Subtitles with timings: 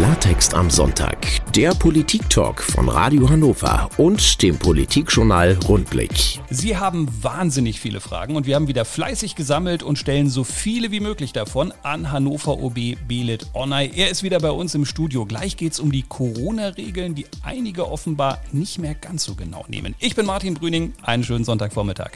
[0.00, 1.18] Klartext am Sonntag,
[1.54, 6.40] der Politik-Talk von Radio Hannover und dem Politikjournal Rundblick.
[6.48, 10.90] Sie haben wahnsinnig viele Fragen und wir haben wieder fleißig gesammelt und stellen so viele
[10.90, 13.90] wie möglich davon an Hannover OB Belit Onay.
[13.94, 15.26] Er ist wieder bei uns im Studio.
[15.26, 19.94] Gleich geht es um die Corona-Regeln, die einige offenbar nicht mehr ganz so genau nehmen.
[19.98, 20.94] Ich bin Martin Brüning.
[21.02, 22.12] Einen schönen Sonntagvormittag.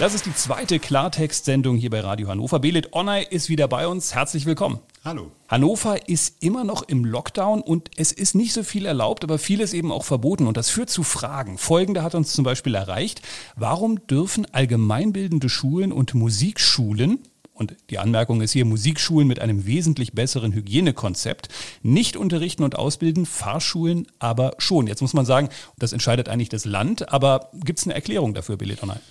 [0.00, 2.58] Das ist die zweite Klartext-Sendung hier bei Radio Hannover.
[2.58, 4.14] Belit Onay ist wieder bei uns.
[4.14, 4.78] Herzlich willkommen.
[5.04, 5.30] Hallo.
[5.46, 9.74] Hannover ist immer noch im Lockdown und es ist nicht so viel erlaubt, aber vieles
[9.74, 10.46] eben auch verboten.
[10.46, 11.58] Und das führt zu Fragen.
[11.58, 13.20] Folgende hat uns zum Beispiel erreicht.
[13.56, 17.18] Warum dürfen allgemeinbildende Schulen und Musikschulen
[17.52, 21.50] und die Anmerkung ist hier Musikschulen mit einem wesentlich besseren Hygienekonzept,
[21.82, 24.86] nicht unterrichten und ausbilden, Fahrschulen aber schon.
[24.86, 28.56] Jetzt muss man sagen, das entscheidet eigentlich das Land, aber gibt es eine Erklärung dafür,
[28.56, 29.02] Billy Donald?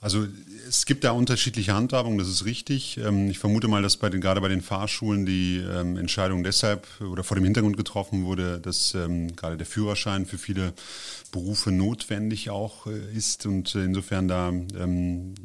[0.00, 0.28] Also
[0.68, 2.98] es gibt da unterschiedliche Handhabungen, das ist richtig.
[2.98, 6.86] Ähm, ich vermute mal, dass bei den, gerade bei den Fahrschulen die ähm, Entscheidung deshalb
[7.00, 10.72] oder vor dem Hintergrund getroffen wurde, dass ähm, gerade der Führerschein für viele
[11.28, 14.52] Berufe notwendig auch äh, ist und insofern da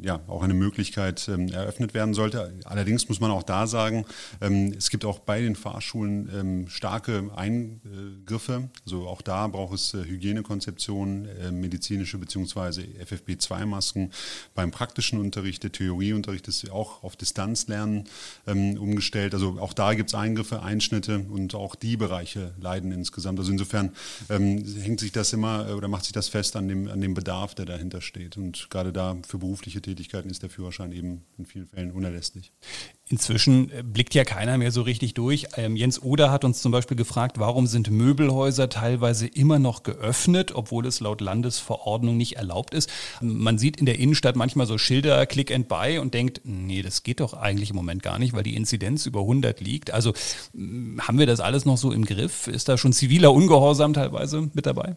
[0.02, 2.52] ja auch eine Möglichkeit eröffnet werden sollte.
[2.64, 4.04] Allerdings muss man auch da sagen,
[4.40, 8.68] es gibt auch bei den Fahrschulen starke Eingriffe.
[8.84, 12.82] Also auch da braucht es äh, Hygienekonzeptionen, äh, medizinische bzw.
[13.02, 14.10] FFP2-Masken
[14.54, 18.04] beim praktischen Unterricht, der Theorieunterricht ist auch auf Distanzlernen
[18.46, 19.34] ähm, umgestellt.
[19.34, 23.38] Also auch da gibt es Eingriffe, Einschnitte und auch die Bereiche leiden insgesamt.
[23.38, 23.92] Also insofern
[24.28, 27.14] ähm, hängt sich das immer äh, oder macht sich das fest an dem, an dem
[27.14, 28.36] Bedarf, der dahinter steht.
[28.36, 32.52] Und gerade da für berufliche Tätigkeiten ist der Führerschein eben in vielen Fällen unerlässlich.
[33.06, 35.46] Inzwischen äh, blickt ja keiner mehr so richtig durch.
[35.56, 40.52] Ähm, Jens Oder hat uns zum Beispiel gefragt, warum sind Möbelhäuser teilweise immer noch geöffnet,
[40.54, 42.90] obwohl es laut Landesverordnung nicht erlaubt ist.
[43.20, 47.02] Man sieht in der Innenstadt manchmal so Schilder, Click and Buy und denkt, nee, das
[47.02, 49.90] geht doch eigentlich im Moment gar nicht, weil die Inzidenz über 100 liegt.
[49.90, 50.14] Also
[50.98, 52.46] haben wir das alles noch so im Griff?
[52.46, 54.96] Ist da schon ziviler Ungehorsam teilweise mit dabei?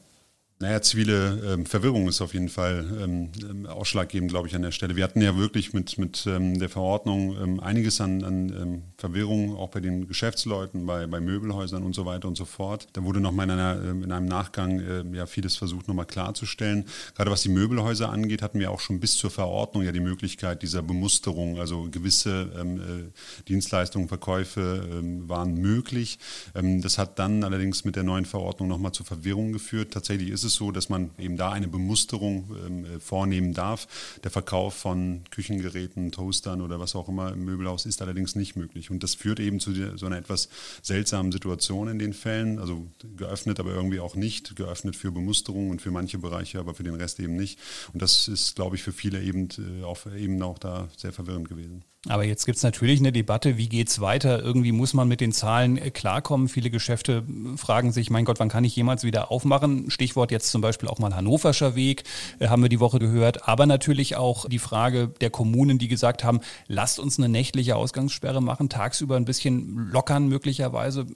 [0.60, 4.72] Naja, zivile ähm, Verwirrung ist auf jeden Fall ähm, ähm, ausschlaggebend, glaube ich, an der
[4.72, 4.96] Stelle.
[4.96, 9.56] Wir hatten ja wirklich mit, mit ähm, der Verordnung ähm, einiges an, an ähm, Verwirrung,
[9.56, 12.88] auch bei den Geschäftsleuten, bei, bei Möbelhäusern und so weiter und so fort.
[12.94, 16.86] Da wurde nochmal in, einer, in einem Nachgang äh, ja vieles versucht, nochmal klarzustellen.
[17.16, 20.64] Gerade was die Möbelhäuser angeht, hatten wir auch schon bis zur Verordnung ja die Möglichkeit
[20.64, 21.60] dieser Bemusterung.
[21.60, 26.18] Also gewisse äh, Dienstleistungen, Verkäufe waren möglich.
[26.54, 29.92] das hat dann allerdings mit der neuen Verordnung nochmal zur Verwirrung geführt.
[29.92, 33.88] Tatsächlich ist es es so, dass man eben da eine Bemusterung ähm, äh, vornehmen darf.
[34.24, 38.90] Der Verkauf von Küchengeräten, Toastern oder was auch immer im Möbelhaus ist allerdings nicht möglich.
[38.90, 40.50] Und das führt eben zu so einer etwas
[40.82, 42.60] seltsamen Situation in den Fällen.
[42.60, 44.56] Also geöffnet, aber irgendwie auch nicht.
[44.56, 47.60] Geöffnet für Bemusterung und für manche Bereiche, aber für den Rest eben nicht.
[47.94, 51.50] Und das ist, glaube ich, für viele eben, äh, auch, eben auch da sehr verwirrend
[51.50, 51.84] gewesen.
[52.08, 54.42] Aber jetzt gibt es natürlich eine Debatte, wie geht es weiter?
[54.42, 56.48] Irgendwie muss man mit den Zahlen äh, klarkommen.
[56.48, 59.90] Viele Geschäfte äh, fragen sich, mein Gott, wann kann ich jemals wieder aufmachen?
[59.90, 62.04] Stichwort jetzt zum Beispiel auch mal Hannoverscher Weg,
[62.40, 63.48] äh, haben wir die Woche gehört.
[63.48, 68.42] Aber natürlich auch die Frage der Kommunen, die gesagt haben, lasst uns eine nächtliche Ausgangssperre
[68.42, 71.08] machen, tagsüber ein bisschen lockern möglicherweise.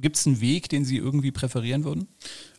[0.00, 2.06] Gibt es einen Weg, den Sie irgendwie präferieren würden?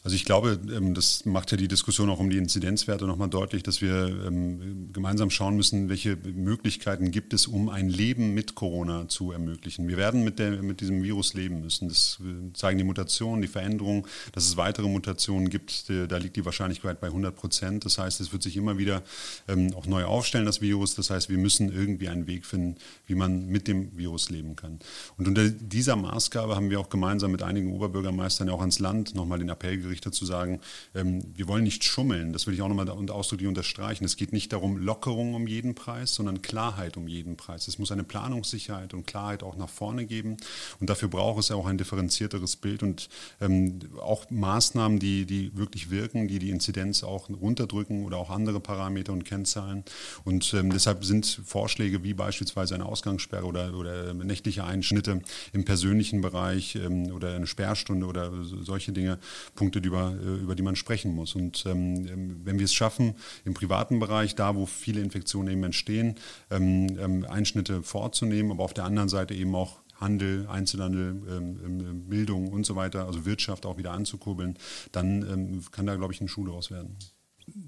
[0.04, 3.64] Also ich glaube, ähm, das macht ja die Diskussion auch um die Inzidenzwerte nochmal deutlich,
[3.64, 9.09] dass wir ähm, gemeinsam schauen müssen, welche Möglichkeiten gibt es, um ein Leben mit Corona
[9.09, 9.88] zu ermöglichen.
[9.88, 11.90] Wir werden mit, der, mit diesem Virus leben müssen.
[11.90, 15.90] Das äh, zeigen die Mutationen, die Veränderungen, dass es weitere Mutationen gibt.
[15.90, 17.86] Da liegt die Wahrscheinlichkeit bei 100 Prozent.
[17.86, 19.04] Das heißt, es wird sich immer wieder
[19.48, 20.96] ähm, auch neu aufstellen, das Virus.
[20.96, 24.80] Das heißt, wir müssen irgendwie einen Weg finden, wie man mit dem Virus leben kann.
[25.18, 29.14] Und unter dieser Maßgabe haben wir auch gemeinsam mit einigen Oberbürgermeistern ja auch ans Land
[29.16, 30.62] nochmal den Appell gerichtet, Richter zu sagen,
[30.96, 32.34] ähm, wir wollen nicht schummeln.
[32.34, 34.06] Das will ich auch nochmal ausdrücklich unterstreichen.
[34.06, 37.68] Es geht nicht darum, Lockerung um jeden Preis, sondern Klarheit um jeden Preis.
[37.68, 40.38] Es muss eine Planungssicherheit und Klarheit auch nach vorne geben.
[40.80, 43.10] Und dafür braucht es ja auch ein differenzierteres Bild und
[43.42, 48.60] ähm, auch Maßnahmen, die, die wirklich wirken, die die Inzidenz auch runterdrücken oder auch andere
[48.60, 49.84] Parameter und Kennzahlen.
[50.24, 55.22] Und ähm, deshalb sind Vorschläge wie beispielsweise eine Ausgangssperre oder, oder nächtliche Einschnitte
[55.53, 59.20] im persönlichen Bereich ähm, oder eine Sperrstunde oder solche Dinge,
[59.56, 61.35] Punkte, Punkte, über, äh, über die man sprechen muss.
[61.35, 63.16] Und ähm, ähm, wenn wir es schaffen,
[63.46, 66.16] im privaten Bereich, da wo viele Infektionen eben entstehen,
[66.52, 72.47] ähm, ähm, Einschnitte vorzunehmen, aber auf der anderen Seite eben auch Handel, Einzelhandel, ähm, Bildung
[72.53, 74.58] und so weiter, also Wirtschaft auch wieder anzukurbeln,
[74.93, 76.96] dann kann da, glaube ich, eine Schule raus werden.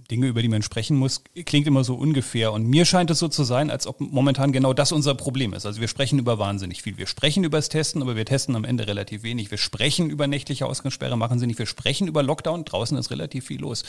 [0.09, 2.51] Dinge, über die man sprechen muss, klingt immer so ungefähr.
[2.51, 5.65] Und mir scheint es so zu sein, als ob momentan genau das unser Problem ist.
[5.65, 6.97] Also wir sprechen über wahnsinnig viel.
[6.97, 9.51] Wir sprechen über das Testen, aber wir testen am Ende relativ wenig.
[9.51, 11.59] Wir sprechen über nächtliche Ausgangssperre, machen sie nicht.
[11.59, 13.83] Wir sprechen über Lockdown, draußen ist relativ viel los.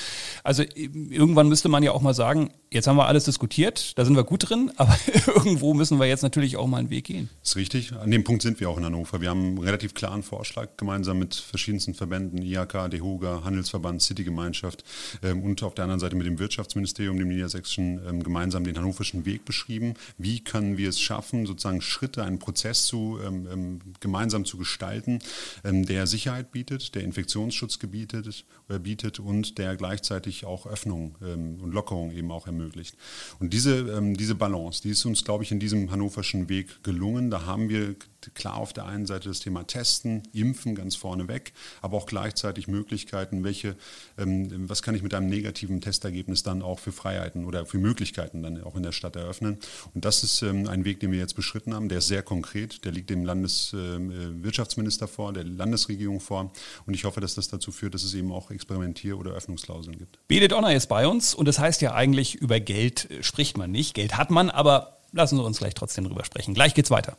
[0.44, 4.16] Also irgendwann müsste man ja auch mal sagen, jetzt haben wir alles diskutiert, da sind
[4.16, 4.96] wir gut drin, aber
[5.26, 7.28] irgendwo müssen wir jetzt natürlich auch mal einen Weg gehen.
[7.40, 7.92] Das ist richtig.
[7.92, 9.20] An dem Punkt sind wir auch in Hannover.
[9.20, 14.84] Wir haben einen relativ klaren Vorschlag gemeinsam mit verschiedensten Verbänden, IHK, DEHOGA, Handelsverband, Citygemeinschaft
[15.22, 19.24] ähm, und auf der anderen Seite mit dem Wirtschaftsministerium, dem Niedersächsischen, ähm, gemeinsam den hannoverschen
[19.24, 19.94] Weg beschrieben.
[20.18, 25.20] Wie können wir es schaffen, sozusagen Schritte, einen Prozess zu, ähm, ähm gemeinsam zu gestalten,
[25.64, 32.12] der Sicherheit bietet, der Infektionsschutz gebietet, äh, bietet und der gleichzeitig auch Öffnung und Lockerung
[32.12, 32.96] eben auch ermöglicht.
[33.38, 37.30] Und diese, diese Balance, die ist uns, glaube ich, in diesem hannoverschen Weg gelungen.
[37.30, 37.94] Da haben wir
[38.34, 42.68] klar auf der einen Seite das Thema Testen, Impfen ganz vorne weg, aber auch gleichzeitig
[42.68, 43.76] Möglichkeiten, welche,
[44.16, 48.62] was kann ich mit einem negativen Testergebnis dann auch für Freiheiten oder für Möglichkeiten dann
[48.62, 49.58] auch in der Stadt eröffnen.
[49.94, 52.84] Und das ist ähm, ein Weg, den wir jetzt beschritten haben, der ist sehr konkret,
[52.84, 56.52] der liegt dem Landeswirtschaftsminister äh, vor, der Landesregierung vor.
[56.86, 60.18] Und ich hoffe, dass das dazu führt, dass es eben auch Experimentier- oder Öffnungsklauseln gibt.
[60.28, 63.70] Bedet Honor ist bei uns und das heißt ja eigentlich, über Geld äh, spricht man
[63.70, 63.94] nicht.
[63.94, 66.54] Geld hat man, aber lassen Sie uns gleich trotzdem drüber sprechen.
[66.54, 67.16] Gleich geht's weiter.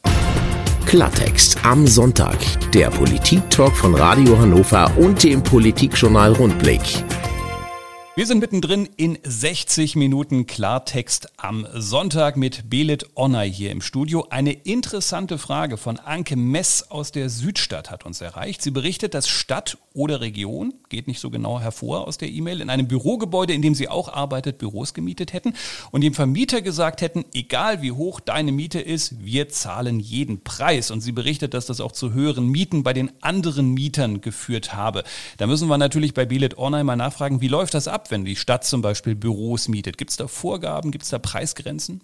[0.85, 2.37] Klartext am Sonntag.
[2.71, 6.81] Der Politik-Talk von Radio Hannover und dem Politikjournal Rundblick.
[8.15, 14.27] Wir sind mittendrin in 60 Minuten Klartext am Sonntag mit Belit Onay hier im Studio.
[14.29, 18.61] Eine interessante Frage von Anke Mess aus der Südstadt hat uns erreicht.
[18.61, 22.69] Sie berichtet, dass Stadt oder Region, geht nicht so genau hervor aus der E-Mail, in
[22.69, 25.53] einem Bürogebäude, in dem sie auch arbeitet, Büros gemietet hätten
[25.89, 30.91] und dem Vermieter gesagt hätten, egal wie hoch deine Miete ist, wir zahlen jeden Preis.
[30.91, 35.03] Und sie berichtet, dass das auch zu höheren Mieten bei den anderen Mietern geführt habe.
[35.37, 38.02] Da müssen wir natürlich bei Belit Onay mal nachfragen, wie läuft das ab?
[38.03, 39.97] Ab, wenn die Stadt zum Beispiel Büros mietet?
[39.97, 42.01] Gibt es da Vorgaben, gibt es da Preisgrenzen?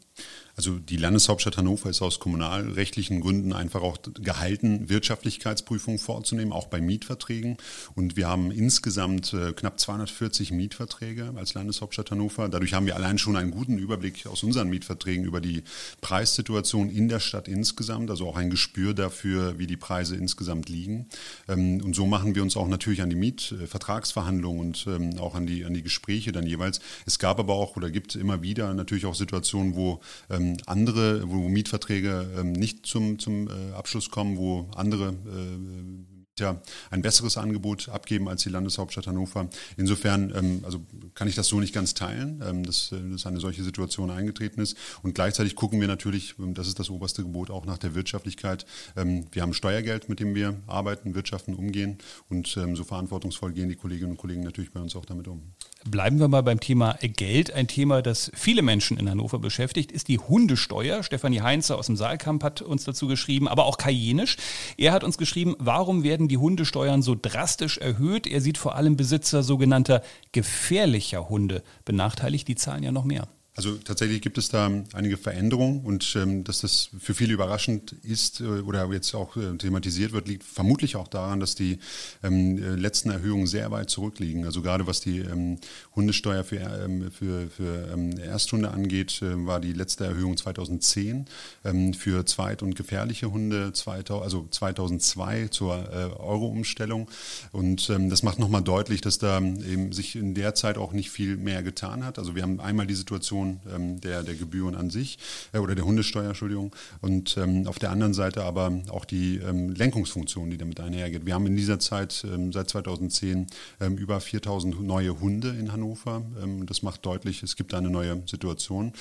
[0.59, 6.81] Also die Landeshauptstadt Hannover ist aus kommunalrechtlichen Gründen einfach auch gehalten, Wirtschaftlichkeitsprüfungen vorzunehmen, auch bei
[6.81, 7.55] Mietverträgen.
[7.95, 12.49] Und wir haben insgesamt äh, knapp 240 Mietverträge als Landeshauptstadt Hannover.
[12.49, 15.63] Dadurch haben wir allein schon einen guten Überblick aus unseren Mietverträgen über die
[16.01, 21.05] Preissituation in der Stadt insgesamt, also auch ein Gespür dafür, wie die Preise insgesamt liegen.
[21.47, 25.47] Ähm, und so machen wir uns auch natürlich an die Mietvertragsverhandlungen und ähm, auch an
[25.47, 26.81] die, an die Gespräche dann jeweils.
[27.05, 30.01] Es gab aber auch oder gibt immer wieder natürlich auch Situationen, wo
[30.49, 36.61] ähm, andere, wo Mietverträge ähm, nicht zum, zum äh, Abschluss kommen, wo andere äh, ja,
[36.89, 39.49] ein besseres Angebot abgeben als die Landeshauptstadt Hannover.
[39.77, 40.81] Insofern ähm, also
[41.13, 44.61] kann ich das so nicht ganz teilen, ähm, dass, äh, dass eine solche Situation eingetreten
[44.61, 44.77] ist.
[45.03, 48.65] Und gleichzeitig gucken wir natürlich, ähm, das ist das oberste Gebot, auch nach der Wirtschaftlichkeit.
[48.95, 51.97] Ähm, wir haben Steuergeld, mit dem wir arbeiten, wirtschaften, umgehen.
[52.29, 55.41] Und ähm, so verantwortungsvoll gehen die Kolleginnen und Kollegen natürlich bei uns auch damit um.
[55.85, 57.53] Bleiben wir mal beim Thema Geld.
[57.53, 61.03] Ein Thema, das viele Menschen in Hannover beschäftigt, ist die Hundesteuer.
[61.03, 64.35] Stefanie Heinze aus dem Saalkamp hat uns dazu geschrieben, aber auch Kajenisch.
[64.77, 68.27] Er hat uns geschrieben, warum werden die Hundesteuern so drastisch erhöht?
[68.27, 70.03] Er sieht vor allem Besitzer sogenannter
[70.33, 72.49] gefährlicher Hunde benachteiligt.
[72.49, 73.29] Die zahlen ja noch mehr.
[73.59, 78.39] Also tatsächlich gibt es da einige Veränderungen und ähm, dass das für viele überraschend ist
[78.39, 81.79] äh, oder jetzt auch äh, thematisiert wird, liegt vermutlich auch daran, dass die
[82.23, 84.45] ähm, äh, letzten Erhöhungen sehr weit zurückliegen.
[84.45, 85.57] Also gerade was die ähm,
[85.93, 91.25] Hundesteuer für, ähm, für, für ähm, Ersthunde angeht, äh, war die letzte Erhöhung 2010
[91.65, 97.09] ähm, für zweit- und gefährliche Hunde, 2000, also 2002 zur äh, Euro-Umstellung.
[97.51, 101.35] Und das macht nochmal deutlich, dass da eben sich in der Zeit auch nicht viel
[101.35, 102.19] mehr getan hat.
[102.19, 105.17] Also wir haben einmal die Situation, ähm, der, der Gebühren an sich
[105.53, 106.75] äh, oder der Hundesteuer, Entschuldigung.
[107.01, 111.25] Und ähm, auf der anderen Seite aber auch die ähm, Lenkungsfunktion, die damit einhergeht.
[111.25, 113.47] Wir haben in dieser Zeit ähm, seit 2010
[113.79, 116.21] ähm, über 4000 neue Hunde in Hannover.
[116.41, 118.93] Ähm, das macht deutlich, es gibt eine neue Situation.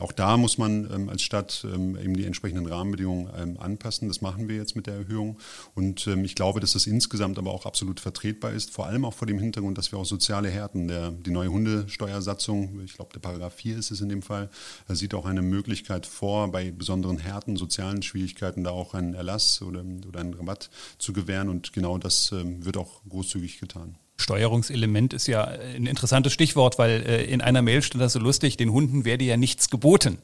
[0.00, 4.08] auch da muss man als Stadt eben die entsprechenden Rahmenbedingungen anpassen.
[4.08, 5.38] Das machen wir jetzt mit der Erhöhung.
[5.74, 9.26] Und ich glaube, dass das insgesamt aber auch absolut vertretbar ist, vor allem auch vor
[9.26, 13.54] dem Hintergrund, dass wir auch soziale Härten, der, die neue Hundesteuersatzung, ich glaube, der Paragraph
[13.54, 14.50] 4 ist ist es in dem Fall.
[14.88, 19.62] Er sieht auch eine Möglichkeit vor, bei besonderen Härten, sozialen Schwierigkeiten da auch einen Erlass
[19.62, 21.48] oder, oder einen Rabatt zu gewähren.
[21.48, 23.96] Und genau das ähm, wird auch großzügig getan.
[24.18, 28.56] Steuerungselement ist ja ein interessantes Stichwort, weil äh, in einer Mail stand das so lustig,
[28.56, 30.18] den Hunden werde ja nichts geboten.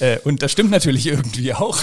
[0.00, 1.78] Äh, und das stimmt natürlich irgendwie auch.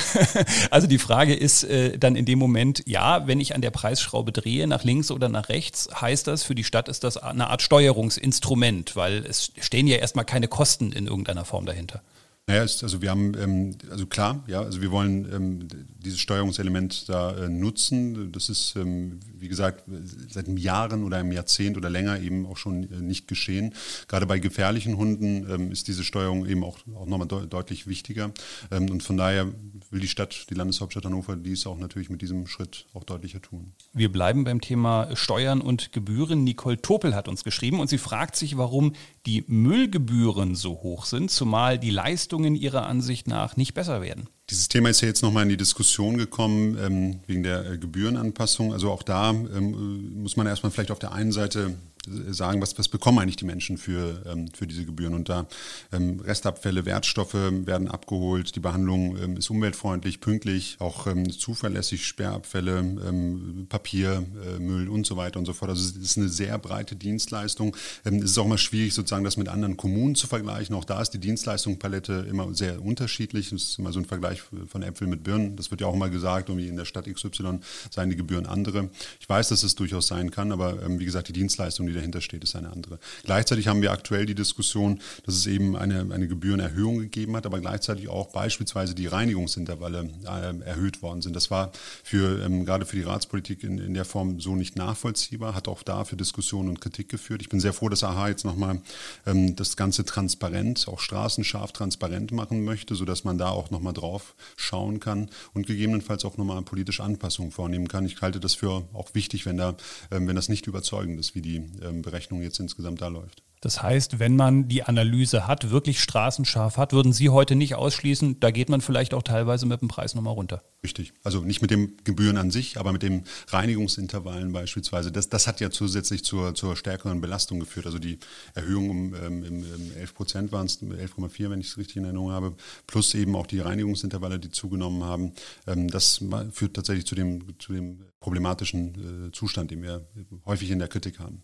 [0.72, 4.32] also die Frage ist äh, dann in dem Moment, ja, wenn ich an der Preisschraube
[4.32, 7.62] drehe, nach links oder nach rechts, heißt das, für die Stadt ist das eine Art
[7.62, 12.01] Steuerungsinstrument, weil es stehen ja erstmal keine Kosten in irgendeiner Form dahinter.
[12.48, 15.68] Naja, also wir haben, ähm, also klar, ja, also wir wollen ähm,
[16.00, 18.32] dieses Steuerungselement da äh, nutzen.
[18.32, 19.84] Das ist, ähm, wie gesagt,
[20.28, 23.74] seit Jahren oder einem Jahrzehnt oder länger eben auch schon äh, nicht geschehen.
[24.08, 28.32] Gerade bei gefährlichen Hunden ähm, ist diese Steuerung eben auch, auch nochmal de deutlich wichtiger.
[28.72, 29.48] Ähm, und von daher
[29.92, 33.74] will die Stadt, die Landeshauptstadt Hannover, dies auch natürlich mit diesem Schritt auch deutlicher tun.
[33.94, 36.44] Wir bleiben beim Thema Steuern und Gebühren.
[36.44, 38.94] Nicole Topel hat uns geschrieben und sie fragt sich, warum
[39.26, 44.28] die Müllgebühren so hoch sind, zumal die Leistungen ihrer Ansicht nach nicht besser werden.
[44.50, 48.74] Dieses Thema ist ja jetzt nochmal in die Diskussion gekommen ähm, wegen der äh, Gebührenanpassung.
[48.74, 51.76] Also auch da ähm, muss man erstmal vielleicht auf der einen Seite
[52.08, 55.13] sagen, was, was bekommen eigentlich die Menschen für, ähm, für diese Gebühren.
[55.13, 55.46] Und da
[55.91, 62.79] ähm, Restabfälle, Wertstoffe werden abgeholt, die Behandlung ähm, ist umweltfreundlich, pünktlich, auch ähm, zuverlässig, Sperrabfälle,
[62.79, 65.70] ähm, Papier, äh, Müll und so weiter und so fort.
[65.70, 67.75] Also es ist eine sehr breite Dienstleistung.
[68.03, 70.75] Ähm, es ist auch mal schwierig, sozusagen das mit anderen Kommunen zu vergleichen.
[70.75, 73.51] Auch da ist die Dienstleistungspalette immer sehr unterschiedlich.
[73.51, 75.55] Es ist immer so ein Vergleich von Äpfeln mit Birnen.
[75.55, 77.60] Das wird ja auch mal gesagt, irgendwie in der Stadt XY
[77.91, 78.89] seien die Gebühren andere.
[79.20, 82.44] Ich weiß, dass es durchaus sein kann, aber wie gesagt, die Dienstleistung, die dahinter steht,
[82.44, 83.00] ist eine andere.
[83.24, 87.60] Gleichzeitig haben wir aktuell die Diskussion, dass es eben eine, eine Gebührenerhöhung gegeben hat, aber
[87.60, 91.36] gleichzeitig auch beispielsweise die Reinigungsintervalle äh, erhöht worden sind.
[91.36, 91.72] Das war
[92.04, 95.84] für, ähm, gerade für die Ratspolitik in, in der Form so nicht nachvollziehbar, hat auch
[95.84, 97.42] da für Diskussionen und Kritik geführt.
[97.42, 98.82] Ich bin sehr froh, dass AHA jetzt nochmal
[99.26, 104.36] ähm, das Ganze transparent, auch straßenscharf transparent machen möchte, sodass man da auch nochmal drauf
[104.56, 108.06] schauen kann und gegebenenfalls auch nochmal politische Anpassungen vornehmen kann.
[108.06, 109.76] Ich halte das für auch wichtig, wenn, da,
[110.12, 111.64] ähm, wenn das nicht überzeugend ist, wie die
[112.02, 113.44] Berechnung jetzt insgesamt da läuft.
[113.62, 118.40] Das heißt, wenn man die Analyse hat, wirklich straßenscharf hat, würden Sie heute nicht ausschließen,
[118.40, 120.64] da geht man vielleicht auch teilweise mit dem Preis nochmal runter.
[120.84, 121.14] Richtig.
[121.24, 125.12] Also nicht mit den Gebühren an sich, aber mit den Reinigungsintervallen beispielsweise.
[125.12, 127.86] Das, das hat ja zusätzlich zur, zur stärkeren Belastung geführt.
[127.86, 128.18] Also die
[128.56, 132.06] Erhöhung um ähm, im, im 11 Prozent waren es, 11,4, wenn ich es richtig in
[132.06, 132.56] Erinnerung habe,
[132.88, 135.34] plus eben auch die Reinigungsintervalle, die zugenommen haben.
[135.68, 140.08] Ähm, das führt tatsächlich zu dem, zu dem problematischen äh, Zustand, den wir
[140.46, 141.44] häufig in der Kritik haben.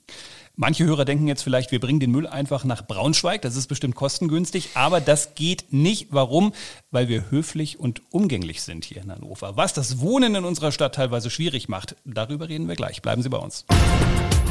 [0.55, 3.41] Manche Hörer denken jetzt vielleicht, wir bringen den Müll einfach nach Braunschweig.
[3.41, 6.07] Das ist bestimmt kostengünstig, aber das geht nicht.
[6.11, 6.53] Warum?
[6.91, 9.57] Weil wir höflich und umgänglich sind hier in Hannover.
[9.57, 13.01] Was das Wohnen in unserer Stadt teilweise schwierig macht, darüber reden wir gleich.
[13.01, 13.65] Bleiben Sie bei uns.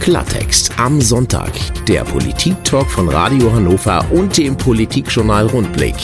[0.00, 1.52] Klartext am Sonntag.
[1.86, 5.96] Der Politik-Talk von Radio Hannover und dem Politikjournal Rundblick.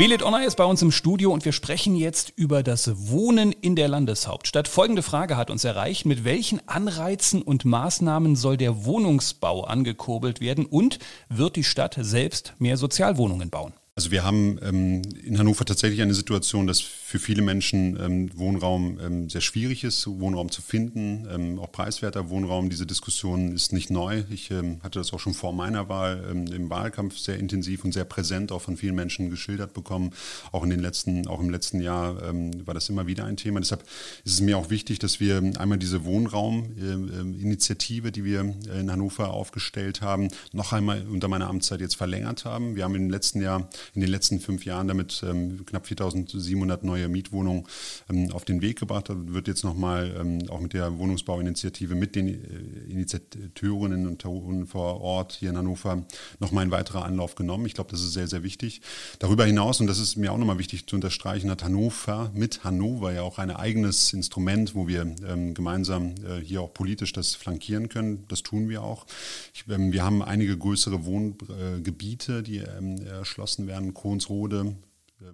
[0.00, 3.76] Belit Honor ist bei uns im Studio und wir sprechen jetzt über das Wohnen in
[3.76, 4.66] der Landeshauptstadt.
[4.66, 6.06] Folgende Frage hat uns erreicht.
[6.06, 12.54] Mit welchen Anreizen und Maßnahmen soll der Wohnungsbau angekurbelt werden und wird die Stadt selbst
[12.58, 13.74] mehr Sozialwohnungen bauen?
[14.00, 18.98] Also wir haben ähm, in Hannover tatsächlich eine Situation, dass für viele Menschen ähm, Wohnraum
[18.98, 22.70] ähm, sehr schwierig ist, Wohnraum zu finden, ähm, auch preiswerter Wohnraum.
[22.70, 24.22] Diese Diskussion ist nicht neu.
[24.30, 27.92] Ich ähm, hatte das auch schon vor meiner Wahl ähm, im Wahlkampf sehr intensiv und
[27.92, 30.12] sehr präsent auch von vielen Menschen geschildert bekommen.
[30.50, 32.16] Auch in den letzten, auch im letzten Jahr
[32.64, 33.60] war das immer wieder ein Thema.
[33.60, 33.82] Deshalb
[34.24, 40.00] ist es mir auch wichtig, dass wir einmal diese Wohnrauminitiative, die wir in Hannover aufgestellt
[40.00, 42.76] haben, noch einmal unter meiner Amtszeit jetzt verlängert haben.
[42.76, 47.08] Wir haben im letzten Jahr in den letzten fünf Jahren damit ähm, knapp 4.700 neue
[47.08, 47.64] Mietwohnungen
[48.08, 49.08] ähm, auf den Weg gebracht.
[49.08, 54.66] Da wird jetzt nochmal ähm, auch mit der Wohnungsbauinitiative mit den äh, Initiatorinnen und Autoren
[54.66, 56.04] vor Ort hier in Hannover
[56.38, 57.66] nochmal ein weiterer Anlauf genommen.
[57.66, 58.80] Ich glaube, das ist sehr, sehr wichtig.
[59.18, 63.12] Darüber hinaus, und das ist mir auch nochmal wichtig zu unterstreichen, hat Hannover mit Hannover
[63.12, 67.88] ja auch ein eigenes Instrument, wo wir ähm, gemeinsam äh, hier auch politisch das flankieren
[67.88, 68.24] können.
[68.28, 69.06] Das tun wir auch.
[69.54, 74.74] Ich, ähm, wir haben einige größere Wohngebiete, äh, die ähm, erschlossen werden werden, Kronsrode,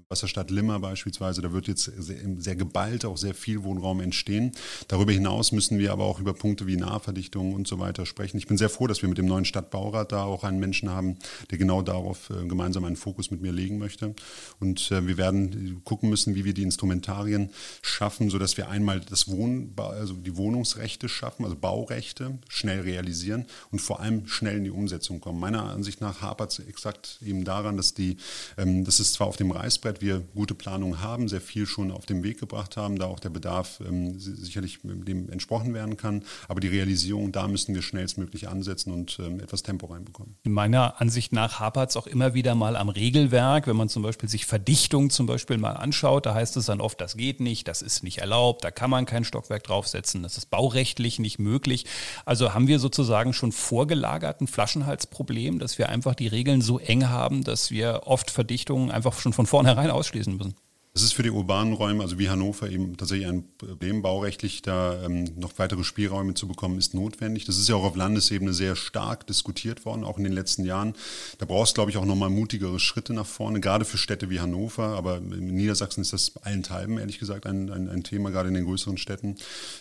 [0.08, 4.52] Wasserstadt Limmer beispielsweise, da wird jetzt sehr, sehr, geballt auch sehr viel Wohnraum entstehen.
[4.88, 8.38] Darüber hinaus müssen wir aber auch über Punkte wie Nahverdichtung und so weiter sprechen.
[8.38, 11.18] Ich bin sehr froh, dass wir mit dem neuen Stadtbaurat da auch einen Menschen haben,
[11.50, 14.14] der genau darauf äh, gemeinsam einen Fokus mit mir legen möchte.
[14.58, 17.50] Und äh, wir werden gucken müssen, wie wir die Instrumentarien
[17.82, 23.80] schaffen, sodass wir einmal das Wohn also die Wohnungsrechte schaffen, also Baurechte, schnell realisieren und
[23.80, 25.38] vor allem schnell in die Umsetzung kommen.
[25.38, 28.16] Meiner Ansicht nach hapert es exakt eben daran, dass die,
[28.56, 31.90] ähm, das ist zwar auf dem Reiß Reißbrett wir gute Planungen haben, sehr viel schon
[31.90, 36.22] auf den Weg gebracht haben, da auch der Bedarf ähm, sicherlich dem entsprochen werden kann.
[36.48, 40.36] Aber die Realisierung, da müssen wir schnellstmöglich ansetzen und ähm, etwas Tempo reinbekommen.
[40.44, 43.66] Meiner Ansicht nach hapert es auch immer wieder mal am Regelwerk.
[43.66, 47.00] Wenn man zum Beispiel sich Verdichtung zum Beispiel mal anschaut, da heißt es dann oft,
[47.00, 50.50] das geht nicht, das ist nicht erlaubt, da kann man kein Stockwerk draufsetzen, das ist
[50.50, 51.84] baurechtlich nicht möglich.
[52.24, 57.08] Also haben wir sozusagen schon vorgelagert ein Flaschenhalsproblem, dass wir einfach die Regeln so eng
[57.08, 60.54] haben, dass wir oft Verdichtungen einfach schon von vorne vornherein ausschließen müssen.
[60.96, 65.04] Das ist für die urbanen Räume, also wie Hannover, eben tatsächlich ein Problem, baurechtlich da
[65.04, 67.44] ähm, noch weitere Spielräume zu bekommen, ist notwendig.
[67.44, 70.94] Das ist ja auch auf Landesebene sehr stark diskutiert worden, auch in den letzten Jahren.
[71.36, 74.96] Da brauchst glaube ich, auch nochmal mutigere Schritte nach vorne, gerade für Städte wie Hannover.
[74.96, 78.64] Aber in Niedersachsen ist das allenthalben, ehrlich gesagt, ein, ein, ein Thema, gerade in den
[78.64, 79.34] größeren Städten.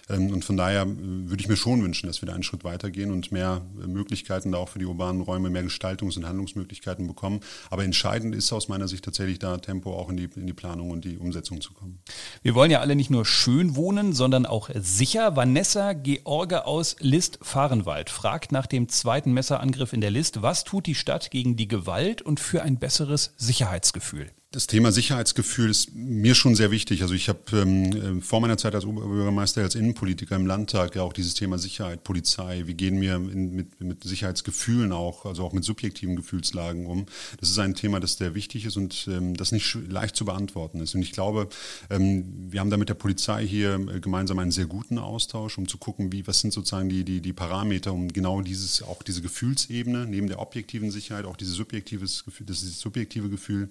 [0.10, 2.66] Ähm, und von daher äh, würde ich mir schon wünschen, dass wir da einen Schritt
[2.66, 7.40] weitergehen und mehr Möglichkeiten da auch für die urbanen Räume, mehr Gestaltungs- und Handlungsmöglichkeiten bekommen.
[7.70, 10.90] Aber entscheidend ist aus meiner Sicht tatsächlich da Tempo auch in die, in die Planung
[10.90, 12.00] und die Umsetzung zu kommen.
[12.42, 15.36] Wir wollen ja alle nicht nur schön wohnen, sondern auch sicher.
[15.36, 20.96] Vanessa George aus List-Fahrenwald fragt nach dem zweiten Messerangriff in der List, was tut die
[20.96, 24.32] Stadt gegen die Gewalt und für ein besseres Sicherheitsgefühl?
[24.56, 27.02] Das Thema Sicherheitsgefühl ist mir schon sehr wichtig.
[27.02, 31.02] Also ich habe ähm, äh, vor meiner Zeit als Oberbürgermeister, als Innenpolitiker im Landtag ja
[31.02, 35.52] auch dieses Thema Sicherheit, Polizei, wie gehen wir in, mit, mit Sicherheitsgefühlen auch, also auch
[35.52, 37.06] mit subjektiven Gefühlslagen um.
[37.42, 40.80] Das ist ein Thema, das sehr wichtig ist und ähm, das nicht leicht zu beantworten
[40.80, 40.96] ist.
[40.96, 41.50] Und ich glaube,
[41.90, 45.68] ähm, wir haben da mit der Polizei hier äh, gemeinsam einen sehr guten Austausch, um
[45.68, 49.22] zu gucken, wie, was sind sozusagen die, die, die Parameter, um genau dieses, auch diese
[49.22, 53.68] Gefühlsebene, neben der objektiven Sicherheit, auch dieses subjektives Gefühl, dieses subjektive Gefühl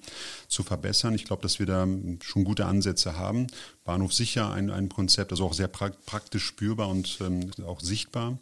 [0.46, 1.14] zu verbessern verbessern.
[1.14, 1.86] Ich glaube, dass wir da
[2.22, 3.46] schon gute Ansätze haben.
[3.84, 8.38] Bahnhof sicher ein, ein Konzept, also auch sehr praktisch spürbar und ähm, auch sichtbar.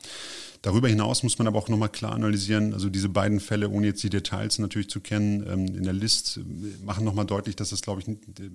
[0.63, 4.05] Darüber hinaus muss man aber auch nochmal klar analysieren, also diese beiden Fälle, ohne jetzt
[4.05, 7.83] die Details natürlich zu kennen, ähm, in der List äh, machen nochmal deutlich, dass das,
[7.83, 8.07] glaube ich,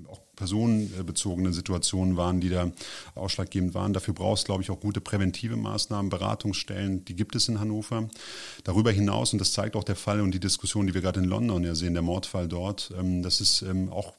[0.07, 2.71] auch personenbezogene Situationen waren, die da
[3.15, 3.91] ausschlaggebend waren.
[3.91, 8.07] Dafür brauchst, glaube ich, auch gute präventive Maßnahmen, Beratungsstellen, die gibt es in Hannover.
[8.63, 11.25] Darüber hinaus, und das zeigt auch der Fall und die Diskussion, die wir gerade in
[11.25, 14.13] London ja sehen, der Mordfall dort, ähm, dass es ähm, auch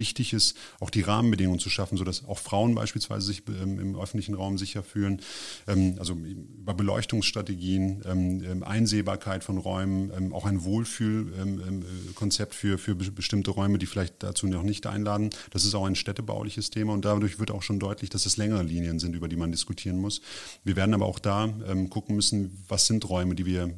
[0.00, 4.58] wichtig ist, auch die Rahmenbedingungen zu schaffen, sodass auch Frauen beispielsweise sich im öffentlichen Raum
[4.58, 5.20] sicher fühlen.
[5.66, 12.94] Also über Beleuchtung Gestaltungsstrategien, ähm, ähm, Einsehbarkeit von Räumen, ähm, auch ein Wohlfühlkonzept für, für
[12.94, 15.30] bestimmte Räume, die vielleicht dazu noch nicht einladen.
[15.50, 18.62] Das ist auch ein städtebauliches Thema und dadurch wird auch schon deutlich, dass es längere
[18.62, 20.20] Linien sind, über die man diskutieren muss.
[20.64, 21.52] Wir werden aber auch da
[21.88, 23.74] gucken müssen, was sind Räume, die wir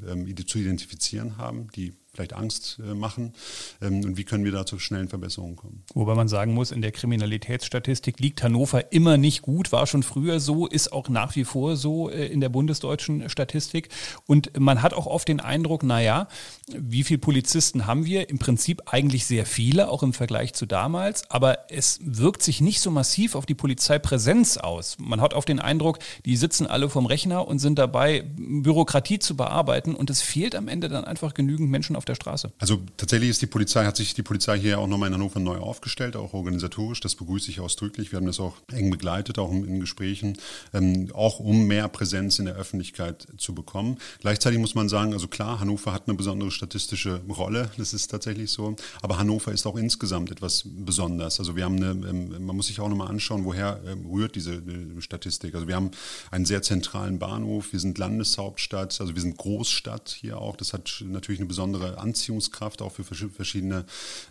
[0.47, 3.33] zu identifizieren haben, die vielleicht Angst äh, machen
[3.81, 5.83] ähm, und wie können wir da zu schnellen Verbesserungen kommen.
[5.95, 10.39] Wobei man sagen muss, in der Kriminalitätsstatistik liegt Hannover immer nicht gut, war schon früher
[10.39, 13.89] so, ist auch nach wie vor so äh, in der bundesdeutschen Statistik
[14.27, 16.29] und man hat auch oft den Eindruck, naja,
[16.69, 18.29] wie viele Polizisten haben wir?
[18.29, 22.83] Im Prinzip eigentlich sehr viele, auch im Vergleich zu damals, aber es wirkt sich nicht
[22.83, 24.99] so massiv auf die Polizeipräsenz aus.
[25.01, 29.35] Man hat oft den Eindruck, die sitzen alle vom Rechner und sind dabei, Bürokratie zu
[29.35, 32.53] bearbeiten und es fehlt am Ende dann einfach genügend Menschen auf der Straße.
[32.59, 35.59] Also tatsächlich ist die Polizei, hat sich die Polizei hier auch nochmal in Hannover neu
[35.59, 37.01] aufgestellt, auch organisatorisch.
[37.01, 38.13] Das begrüße ich ausdrücklich.
[38.13, 40.39] Wir haben das auch eng begleitet, auch in, Gesprächen,
[40.73, 43.99] ähm, auch um mehr Präsenz in der Öffentlichkeit zu bekommen.
[44.21, 48.51] Gleichzeitig muss man sagen, also klar, Hannover hat eine besondere statistische Rolle, das ist tatsächlich
[48.51, 48.77] so.
[49.01, 51.39] Aber Hannover ist auch insgesamt etwas besonders.
[51.39, 54.55] Also wir haben eine, ähm, man muss sich auch nochmal anschauen, woher ähm, rührt diese
[54.55, 55.55] äh, Statistik.
[55.55, 55.91] Also wir haben
[56.31, 60.57] einen sehr zentralen Bahnhof, wir sind Landeshauptstadt, also wir sind Großstadt hier auch.
[60.57, 63.85] Das hat natürlich eine besondere Anziehungskraft auch für verschiedene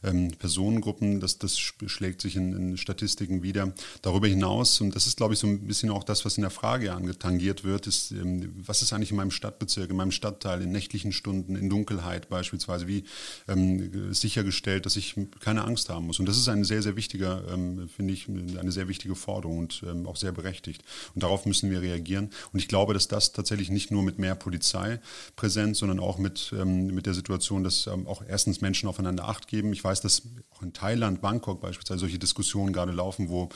[0.04, 1.20] ähm, Personengruppen.
[1.20, 3.74] Das, das schlägt sich in, in, Statistiken wieder.
[4.02, 6.52] Darüber hinaus, und das ist, glaube ich, so ein bisschen auch das, was in der
[6.52, 10.72] Frage angetangiert wird, ist, ähm, was ist eigentlich in meinem Stadtbezirk, in meinem Stadtteil, in
[10.72, 13.04] nächtlichen Stunden, in Dunkelheit beispielsweise, wie
[13.48, 16.20] ähm, sichergestellt, dass ich keine Angst haben muss.
[16.20, 19.84] Und das ist ein sehr, sehr wichtiger, ähm, finde ich, eine sehr wichtige Forderung und
[19.88, 20.84] ähm, auch sehr berechtigt.
[21.14, 22.30] Und darauf müssen wir reagieren.
[22.54, 26.88] Und ich glaube, dass das tatsächlich nicht nur mit mehr Polizeipräsenz, sondern auch mit, ähm,
[26.88, 29.74] mit der Situation, Situation, dass ähm, auch erstens Menschen aufeinander Acht geben.
[29.74, 30.24] Ich weiß, dass
[30.56, 33.50] auch in Thailand, Bangkok beispielsweise solche Diskussionen gerade laufen, wo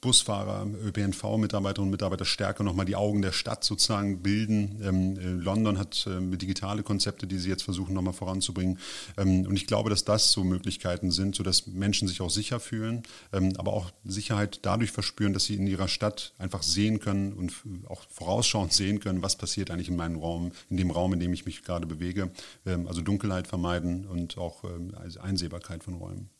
[0.00, 4.80] Busfahrer, ÖPNV-Mitarbeiterinnen und Mitarbeiter stärker nochmal die Augen der Stadt sozusagen bilden.
[4.82, 8.78] Ähm, äh, London hat äh, digitale Konzepte, die sie jetzt versuchen nochmal voranzubringen.
[9.18, 13.02] Ähm, und ich glaube, dass das so Möglichkeiten sind, sodass Menschen sich auch sicher fühlen,
[13.32, 17.52] ähm, aber auch Sicherheit dadurch verspüren, dass sie in ihrer Stadt einfach sehen können und
[17.88, 21.34] auch vorausschauend sehen können, was passiert eigentlich in meinem Raum, in dem Raum, in dem
[21.34, 22.30] ich mich gerade bewege.
[22.64, 26.30] Ähm, also Dunkelheit vermeiden und auch ähm, also Einsehbarkeit von Räumen.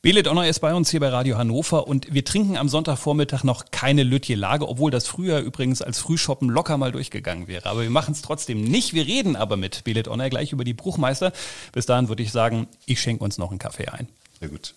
[0.00, 2.68] Belet Honor ist bei uns hier bei Radio Hannover und wir trinken am
[3.00, 7.68] Sonntagvormittag noch keine Lütje Lage, obwohl das früher übrigens als Frühshoppen locker mal durchgegangen wäre.
[7.68, 8.94] Aber wir machen es trotzdem nicht.
[8.94, 11.32] Wir reden aber mit Belet Honor gleich über die Bruchmeister.
[11.72, 14.08] Bis dahin würde ich sagen, ich schenke uns noch einen Kaffee ein.
[14.38, 14.74] Sehr gut.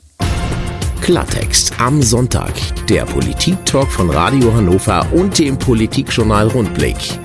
[1.02, 2.54] Klartext am Sonntag.
[2.88, 7.20] Der Politik-Talk von Radio Hannover und dem Politikjournal Rundblick.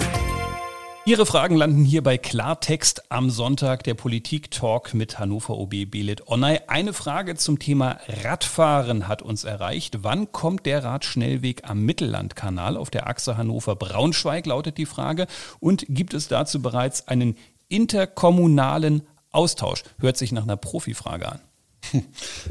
[1.09, 6.61] Ihre Fragen landen hier bei Klartext am Sonntag, der Politik-Talk mit Hannover OB Belit Onay.
[6.67, 10.05] Eine Frage zum Thema Radfahren hat uns erreicht.
[10.05, 15.29] Wann kommt der Radschnellweg am Mittellandkanal auf der Achse Hannover-Braunschweig, lautet die Frage.
[15.61, 19.85] Und gibt es dazu bereits einen interkommunalen Austausch?
[19.99, 21.41] Hört sich nach einer Profifrage an.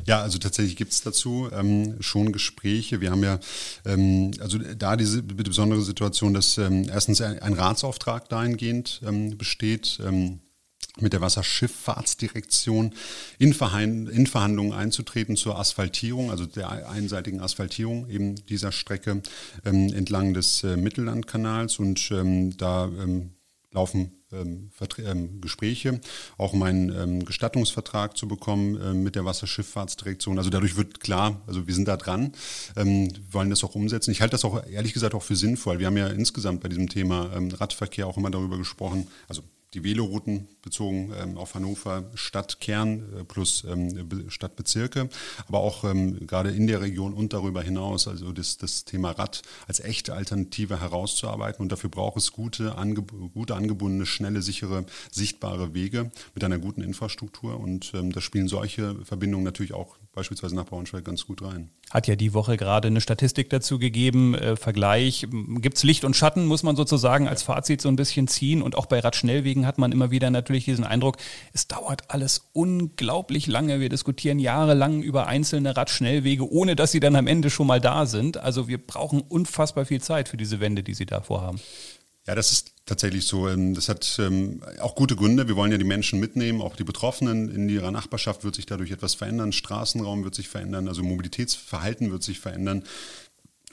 [0.06, 3.02] Ja, also tatsächlich gibt es dazu ähm, schon Gespräche.
[3.02, 3.40] Wir haben ja
[3.86, 10.00] ähm, also da diese besondere Situation, dass ähm, erstens ein, Ratsauftrag dahingehend ähm, besteht.
[10.06, 10.40] Ähm,
[11.00, 12.92] mit der Wasserschifffahrtsdirektion
[13.38, 19.22] in, in, Verhandlungen einzutreten zur Asphaltierung, also der einseitigen Asphaltierung eben dieser Strecke
[19.64, 21.78] ähm, entlang des äh, Mittellandkanals.
[21.78, 23.36] Und ähm, da ähm,
[23.72, 26.02] laufen ähm, ähm, Gespräche,
[26.38, 30.38] auch meinen ähm, Gestattungsvertrag zu bekommen äh, mit der Wasserschifffahrtsdirektion.
[30.38, 32.34] Also dadurch wird klar, also wir sind da dran,
[32.76, 34.12] ähm, wollen das auch umsetzen.
[34.12, 35.80] Ich halte das auch ehrlich gesagt auch für sinnvoll.
[35.80, 39.44] Wir haben ja insgesamt bei diesem Thema ähm, Radverkehr auch immer darüber gesprochen, also
[39.78, 45.08] die Velorouten bezogen ähm, auf Hannover Stadtkern äh, plus ähm, Stadtbezirke,
[45.48, 49.44] aber auch ähm, gerade in der Region und darüber hinaus, also das, das Thema Rad
[49.68, 51.62] als echte Alternative herauszuarbeiten.
[51.62, 56.82] Und dafür braucht es gute, angeb gute angebundene, schnelle, sichere, sichtbare Wege mit einer guten
[56.82, 57.60] Infrastruktur.
[57.60, 61.70] Und ähm, da spielen solche Verbindungen natürlich auch beispielsweise nach Braunschweig ganz gut rein.
[61.92, 65.28] Hat ja die Woche gerade eine Statistik dazu gegeben, äh, Vergleich.
[65.32, 68.64] Gibt es Licht und Schatten, muss man sozusagen als Fazit so ein bisschen ziehen.
[68.64, 71.18] Und auch bei Radschnellwegen hat man immer wieder natürlich diesen Eindruck,
[71.54, 73.80] es dauert alles unglaublich lange.
[73.80, 78.08] Wir diskutieren jahrelang über einzelne Radschnellwege, ohne dass sie dann am Ende schon mal da
[78.08, 78.38] sind.
[78.38, 81.60] Also wir brauchen unfassbar viel Zeit für diese Wende, die Sie da vorhaben.
[82.28, 83.48] Ja, das ist tatsächlich so.
[83.48, 85.48] Ähm, das hat ähm, auch gute Gründe.
[85.48, 87.50] Wir wollen ja die Menschen mitnehmen, auch die Betroffenen.
[87.50, 89.54] In ihrer Nachbarschaft wird sich dadurch etwas verändern.
[89.54, 92.84] Straßenraum wird sich verändern, also Mobilitätsverhalten wird sich verändern.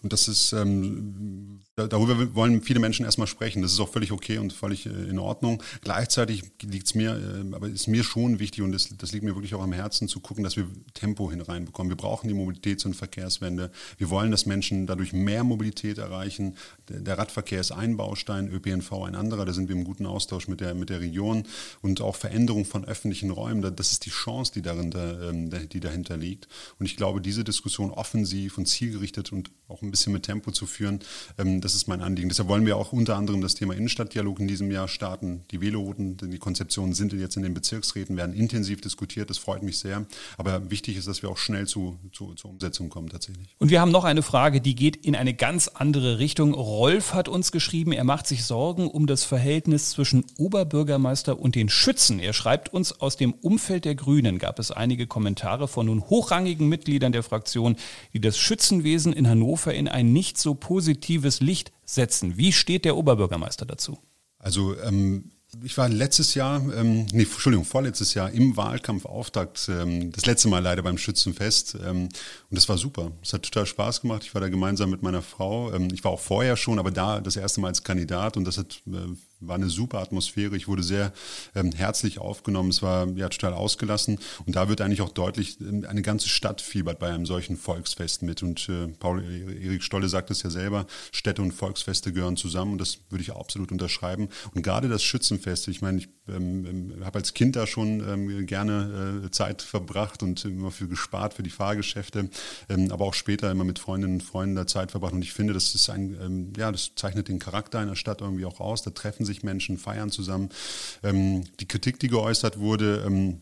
[0.03, 3.63] Und das ist, ähm, darüber wollen viele Menschen erstmal sprechen.
[3.63, 5.63] Das ist auch völlig okay und völlig äh, in Ordnung.
[5.83, 9.35] Gleichzeitig liegt es mir, äh, aber ist mir schon wichtig und das, das liegt mir
[9.35, 11.91] wirklich auch am Herzen zu gucken, dass wir Tempo hineinbekommen.
[11.91, 13.71] Wir brauchen die Mobilitäts- und Verkehrswende.
[13.99, 16.57] Wir wollen, dass Menschen dadurch mehr Mobilität erreichen.
[16.89, 19.45] Der, Radverkehr ist ein Baustein, ÖPNV ein anderer.
[19.45, 21.45] Da sind wir im guten Austausch mit der, mit der Region
[21.83, 23.75] und auch Veränderung von öffentlichen Räumen.
[23.75, 26.49] Das ist die Chance, die, darin, ähm, die dahinter liegt.
[26.79, 30.67] Und ich glaube, diese Diskussion offensiv und zielgerichtet und auch ein bisschen mit Tempo zu
[30.67, 31.01] führen.
[31.65, 32.29] Das ist mein Anliegen.
[32.29, 35.45] Deshalb wollen wir auch unter anderem das Thema Innenstadtdialog in diesem Jahr starten.
[35.51, 39.31] Die Velorouten, die Konzeptionen sind jetzt in den Bezirksräten, werden intensiv diskutiert.
[39.31, 40.05] Das freut mich sehr.
[40.37, 43.49] Aber wichtig ist, dass wir auch schnell zu, zu, zur Umsetzung kommen tatsächlich.
[43.59, 46.53] Und wir haben noch eine Frage, die geht in eine ganz andere Richtung.
[46.53, 51.71] Rolf hat uns geschrieben, er macht sich Sorgen um das Verhältnis zwischen Oberbürgermeister und den
[51.71, 52.21] Schützen.
[52.21, 56.69] Er schreibt uns, aus dem Umfeld der Grünen gab es einige Kommentare von nun hochrangigen
[56.69, 57.77] Mitgliedern der Fraktion,
[58.13, 61.54] die das Schützenwesen in Hannover in ein nicht so positives Licht
[61.85, 62.37] setzen.
[62.37, 63.99] Wie steht der Oberbürgermeister dazu?
[64.39, 65.31] Also ähm,
[65.63, 70.61] ich war letztes Jahr, ähm, nee, Entschuldigung, vorletztes Jahr im Wahlkampfauftakt, ähm, das letzte Mal
[70.61, 71.77] leider beim Schützenfest.
[71.85, 72.11] Ähm, und
[72.51, 73.13] das war super.
[73.23, 74.23] Es hat total Spaß gemacht.
[74.25, 75.73] Ich war da gemeinsam mit meiner Frau.
[75.73, 78.59] Ähm, ich war auch vorher schon, aber da das erste Mal als Kandidat und das
[78.59, 79.15] hat äh,
[79.47, 80.57] war eine super Atmosphäre.
[80.57, 81.13] Ich wurde sehr
[81.55, 82.71] ähm, herzlich aufgenommen.
[82.71, 84.19] Es war ja total ausgelassen.
[84.47, 88.23] Und da wird eigentlich auch deutlich, ähm, eine ganze Stadt fiebert bei einem solchen Volksfest
[88.23, 88.43] mit.
[88.43, 92.73] Und äh, Paul Erik Stolle sagt es ja selber, Städte und Volksfeste gehören zusammen.
[92.73, 94.29] Und das würde ich absolut unterschreiben.
[94.55, 98.47] Und gerade das Schützenfest, ich meine, ich ähm, ähm habe als Kind da schon ähm,
[98.47, 102.31] gerne äh, Zeit verbracht und immer für gespart für die Fahrgeschäfte,
[102.69, 105.13] ähm, aber auch später immer mit Freundinnen und Freunden da Zeit verbracht.
[105.13, 108.61] Und ich finde, das ist ein, ja, das zeichnet den Charakter einer Stadt irgendwie auch
[108.61, 108.83] aus.
[108.83, 110.49] Da treffen sich Menschen, feiern zusammen.
[111.03, 113.41] Ähm, die Kritik, die geäußert wurde, ähm,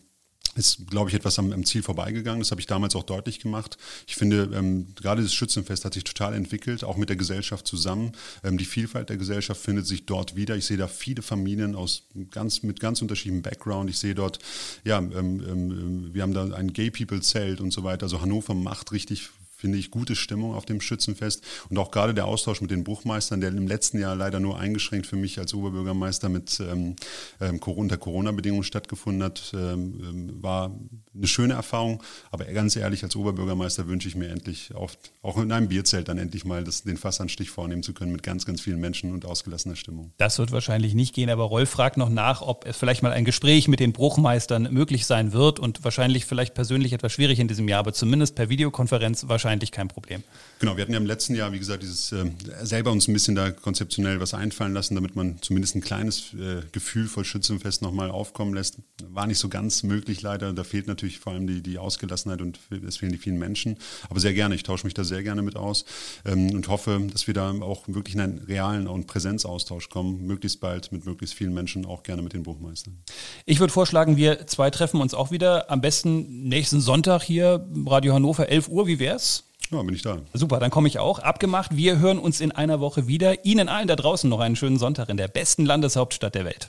[0.55, 2.41] ist, glaube ich, etwas am, am, Ziel vorbeigegangen.
[2.41, 3.79] Das habe ich damals auch deutlich gemacht.
[4.07, 8.13] Ich finde, ähm, gerade das Schützenfest hat sich total entwickelt, auch mit der Gesellschaft zusammen.
[8.45, 10.57] Ähm, die Vielfalt der Gesellschaft findet sich dort wieder.
[10.57, 13.91] Ich sehe da viele Familien aus ganz, mit ganz unterschiedlichem Background.
[13.91, 14.39] Ich sehe dort,
[14.85, 18.05] ja, ähm, ähm wir haben da ein Gay People Zelt und so weiter.
[18.05, 19.31] Also Hannover macht richtig
[19.63, 23.41] finde ich, gute Stimmung auf dem Schützenfest und auch gerade der Austausch mit den Buchmeistern,
[23.41, 26.97] der im letzten Jahr leider nur eingeschränkt für mich als Oberbürgermeister mit ähm,
[27.41, 30.77] ähm, unter Corona-Bedingungen stattgefunden hat, ähm, ähm, war
[31.15, 32.03] eine schöne Erfahrung.
[32.33, 34.91] Aber ganz ehrlich, als Oberbürgermeister wünsche ich mir endlich auch,
[35.23, 38.45] auch in einem Bierzelt dann endlich mal das, den Fassanstich vornehmen zu können mit ganz,
[38.45, 40.11] ganz vielen Menschen und ausgelassener Stimmung.
[40.17, 43.25] Das wird wahrscheinlich nicht gehen, aber Rolf fragt noch nach, ob es vielleicht mal ein
[43.25, 47.69] Gespräch mit den Bruchmeistern möglich sein wird und wahrscheinlich vielleicht persönlich etwas schwierig in diesem
[47.69, 50.23] Jahr, aber zumindest per Videokonferenz wahrscheinlich wahrscheinlich kein Problem.
[50.63, 52.25] Genau, wir hatten ja im letzten Jahr, wie gesagt, dieses äh,
[52.63, 56.63] selber uns ein bisschen da konzeptionell was einfallen lassen, damit man zumindest ein kleines äh,
[56.71, 58.79] Gefühl voll Schützenfest nochmal aufkommen lässt.
[59.09, 60.53] War nicht so ganz möglich leider.
[60.53, 63.77] Da fehlt natürlich vor allem die, die Ausgelassenheit und es fehlen die vielen Menschen.
[64.09, 65.85] Aber sehr gerne, ich tausche mich da sehr gerne mit aus
[66.25, 70.61] ähm, und hoffe, dass wir da auch wirklich in einen realen und Präsenzaustausch kommen, möglichst
[70.61, 73.03] bald mit möglichst vielen Menschen, auch gerne mit den Buchmeistern.
[73.47, 78.15] Ich würde vorschlagen, wir zwei treffen uns auch wieder am besten nächsten Sonntag hier, Radio
[78.15, 78.87] Hannover, 11 Uhr.
[78.87, 79.43] Wie wär's?
[79.73, 80.19] Ja, bin ich da.
[80.35, 81.19] Super, dann komme ich auch.
[81.19, 81.77] Abgemacht.
[81.77, 83.45] Wir hören uns in einer Woche wieder.
[83.45, 86.69] Ihnen allen da draußen noch einen schönen Sonntag in der besten Landeshauptstadt der Welt.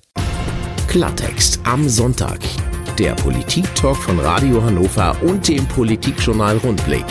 [0.88, 2.40] Klartext am Sonntag.
[3.00, 7.06] der Politik-Talk von Radio Hannover und dem Politikjournal Rundblick.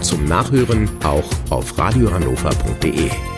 [0.00, 3.35] Zum Nachhören auch auf radiohannover.de.